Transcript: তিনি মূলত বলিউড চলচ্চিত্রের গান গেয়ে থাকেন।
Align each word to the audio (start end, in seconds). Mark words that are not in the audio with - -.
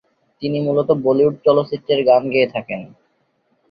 তিনি 0.41 0.57
মূলত 0.61 0.89
বলিউড 1.03 1.35
চলচ্চিত্রের 1.45 1.99
গান 2.05 2.23
গেয়ে 2.29 2.47
থাকেন। 2.47 2.81